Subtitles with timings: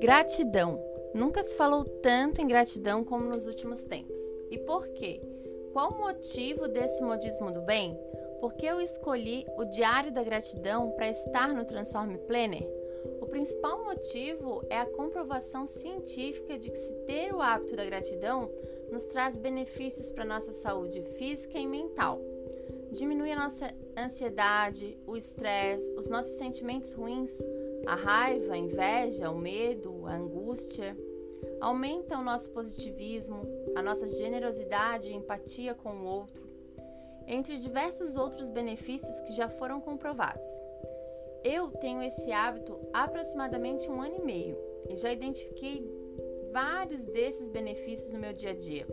[0.00, 0.80] Gratidão.
[1.14, 4.18] Nunca se falou tanto em gratidão como nos últimos tempos.
[4.50, 5.20] E por quê?
[5.72, 7.98] Qual o motivo desse modismo do bem?
[8.40, 12.66] Porque eu escolhi o Diário da Gratidão para estar no Transforme Planner?
[13.20, 18.50] O principal motivo é a comprovação científica de que se ter o hábito da gratidão
[18.90, 22.20] nos traz benefícios para nossa saúde física e mental.
[22.92, 27.38] Diminui a nossa ansiedade, o estresse, os nossos sentimentos ruins,
[27.86, 30.96] a raiva, a inveja, o medo, a angústia.
[31.60, 33.42] Aumenta o nosso positivismo,
[33.74, 36.46] a nossa generosidade e empatia com o outro,
[37.26, 40.48] entre diversos outros benefícios que já foram comprovados.
[41.44, 44.58] Eu tenho esse hábito há aproximadamente um ano e meio
[44.88, 45.88] e já identifiquei
[46.52, 48.86] vários desses benefícios no meu dia a dia.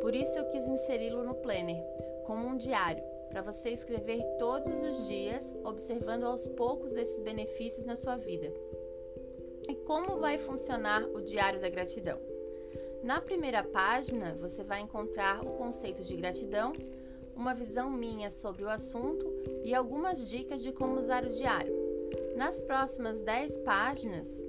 [0.00, 1.82] Por isso eu quis inseri-lo no Planner,
[2.26, 7.96] como um diário, para você escrever todos os dias, observando aos poucos esses benefícios na
[7.96, 8.52] sua vida.
[9.68, 12.18] E como vai funcionar o Diário da Gratidão?
[13.02, 16.72] Na primeira página, você vai encontrar o conceito de gratidão,
[17.36, 19.24] uma visão minha sobre o assunto
[19.62, 21.72] e algumas dicas de como usar o diário.
[22.36, 24.44] Nas próximas 10 páginas,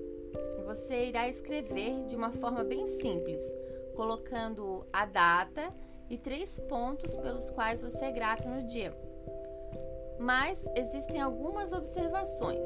[0.66, 3.41] você irá escrever de uma forma bem simples,
[3.95, 5.73] colocando a data
[6.09, 8.93] e três pontos pelos quais você é grato no dia.
[10.17, 12.65] Mas existem algumas observações.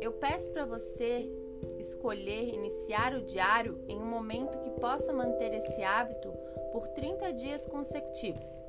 [0.00, 1.28] Eu peço para você
[1.78, 6.32] escolher iniciar o diário em um momento que possa manter esse hábito
[6.72, 8.64] por 30 dias consecutivos.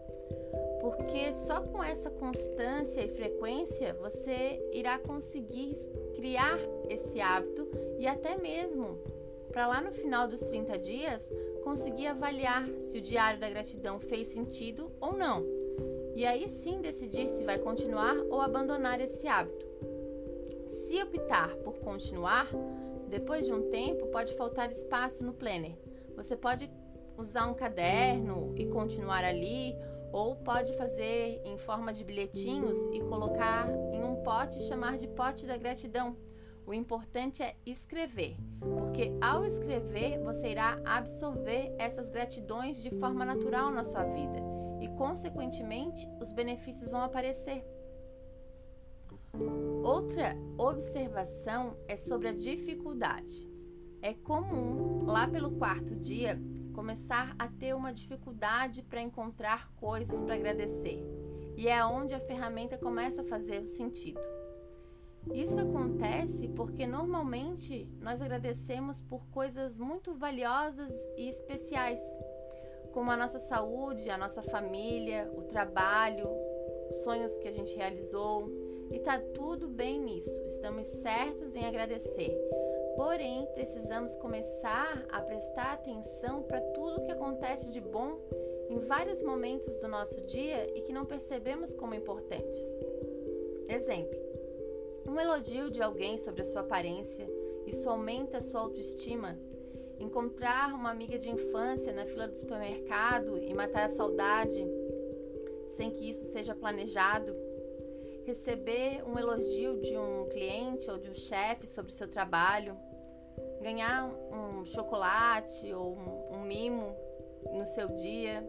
[0.81, 5.75] Porque só com essa constância e frequência você irá conseguir
[6.13, 8.99] criar esse hábito e até mesmo
[9.53, 11.31] para lá no final dos 30 dias
[11.63, 15.45] conseguir avaliar se o diário da gratidão fez sentido ou não.
[16.15, 19.65] E aí sim decidir se vai continuar ou abandonar esse hábito.
[20.67, 22.49] Se optar por continuar,
[23.07, 25.77] depois de um tempo pode faltar espaço no planner.
[26.15, 26.69] Você pode
[27.15, 29.75] usar um caderno e continuar ali,
[30.11, 35.07] ou pode fazer em forma de bilhetinhos e colocar em um pote e chamar de
[35.07, 36.15] pote da gratidão.
[36.65, 43.69] O importante é escrever, porque ao escrever você irá absorver essas gratidões de forma natural
[43.69, 44.39] na sua vida
[44.79, 47.65] e, consequentemente, os benefícios vão aparecer.
[49.83, 53.49] Outra observação é sobre a dificuldade.
[54.01, 56.39] É comum, lá pelo quarto dia,
[56.73, 60.99] começar a ter uma dificuldade para encontrar coisas para agradecer,
[61.57, 64.32] e é onde a ferramenta começa a fazer o sentido.
[65.31, 72.01] Isso acontece porque normalmente nós agradecemos por coisas muito valiosas e especiais,
[72.91, 76.27] como a nossa saúde, a nossa família, o trabalho,
[76.89, 78.49] os sonhos que a gente realizou,
[78.91, 80.43] e tá tudo bem nisso.
[80.45, 82.37] Estamos certos em agradecer.
[82.95, 88.19] Porém, precisamos começar a prestar atenção para tudo que acontece de bom
[88.69, 92.59] em vários momentos do nosso dia e que não percebemos como importantes.
[93.67, 94.32] Exemplo:
[95.05, 97.27] um elogio de alguém sobre a sua aparência,
[97.65, 99.37] isso aumenta a sua autoestima.
[99.99, 104.65] Encontrar uma amiga de infância na fila do supermercado e matar a saudade
[105.69, 107.35] sem que isso seja planejado.
[108.25, 112.77] Receber um elogio de um cliente ou de um chefe sobre o seu trabalho.
[113.61, 116.95] Ganhar um chocolate ou um, um mimo
[117.51, 118.43] no seu dia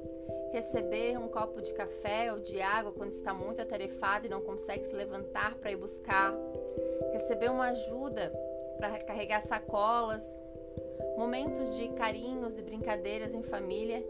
[0.55, 4.87] receber um copo de café ou de água quando está muito atarefado e não consegue
[4.87, 6.32] se levantar para ir buscar,
[7.12, 8.32] receber uma ajuda
[8.77, 10.25] para carregar sacolas,
[11.16, 14.06] momentos de carinhos e brincadeiras em família,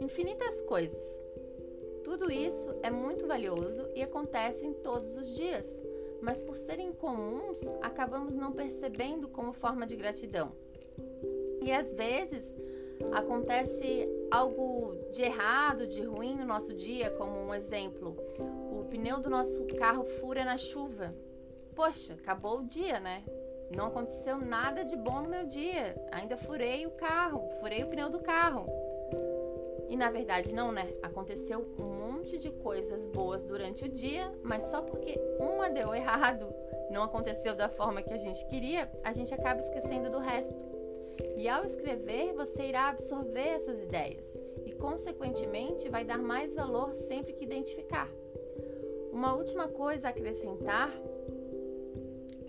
[0.00, 1.22] infinitas coisas.
[2.02, 5.84] Tudo isso é muito valioso e acontece em todos os dias,
[6.20, 10.50] mas por serem comuns, acabamos não percebendo como forma de gratidão.
[11.62, 12.54] E às vezes
[13.12, 18.16] acontece algo de errado, de ruim no nosso dia, como um exemplo,
[18.70, 21.14] o pneu do nosso carro fura na chuva.
[21.74, 23.24] Poxa, acabou o dia, né?
[23.74, 25.96] Não aconteceu nada de bom no meu dia.
[26.12, 28.66] Ainda furei o carro, furei o pneu do carro.
[29.88, 30.92] E na verdade não, né?
[31.02, 36.52] Aconteceu um monte de coisas boas durante o dia, mas só porque uma deu errado,
[36.90, 40.73] não aconteceu da forma que a gente queria, a gente acaba esquecendo do resto.
[41.36, 44.26] E ao escrever, você irá absorver essas ideias
[44.64, 48.08] e, consequentemente, vai dar mais valor sempre que identificar.
[49.12, 50.92] Uma última coisa a acrescentar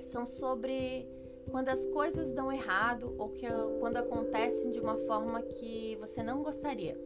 [0.04, 1.08] são sobre
[1.52, 3.46] quando as coisas dão errado ou que,
[3.80, 6.98] quando acontecem de uma forma que você não gostaria.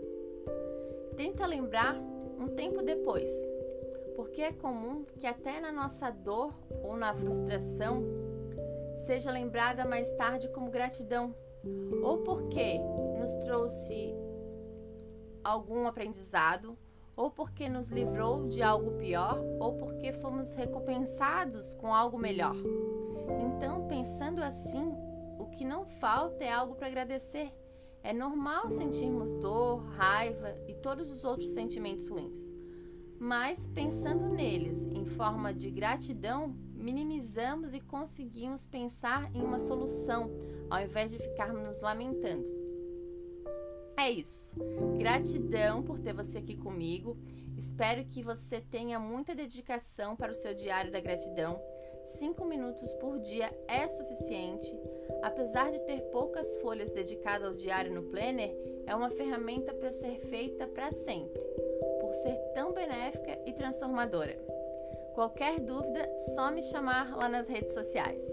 [1.16, 1.96] Tenta lembrar
[2.40, 3.30] um tempo depois,
[4.16, 6.54] porque é comum que até na nossa dor
[6.84, 8.04] ou na frustração
[9.06, 11.36] seja lembrada mais tarde como gratidão,
[12.02, 12.80] ou porque
[13.20, 14.14] nos trouxe
[15.44, 16.78] algum aprendizado,
[17.16, 22.56] ou porque nos livrou de algo pior, ou porque fomos recompensados com algo melhor.
[23.42, 24.94] Então, pensando assim,
[25.38, 27.52] o que não falta é algo para agradecer.
[28.02, 32.40] É normal sentirmos dor, raiva e todos os outros sentimentos ruins.
[33.20, 34.79] Mas pensando neles
[35.20, 40.32] forma de gratidão, minimizamos e conseguimos pensar em uma solução,
[40.70, 42.46] ao invés de ficarmos nos lamentando.
[43.98, 44.56] É isso.
[44.98, 47.18] Gratidão por ter você aqui comigo.
[47.58, 51.62] Espero que você tenha muita dedicação para o seu diário da gratidão.
[52.06, 54.74] Cinco minutos por dia é suficiente.
[55.22, 58.56] Apesar de ter poucas folhas dedicadas ao diário no Planner,
[58.88, 61.42] é uma ferramenta para ser feita para sempre,
[62.00, 64.59] por ser tão benéfica e transformadora.
[65.20, 68.24] Qualquer dúvida, só me chamar lá nas redes sociais.